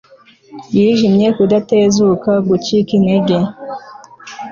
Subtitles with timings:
[0.75, 3.35] Yijimye Kudatezuka gucika intege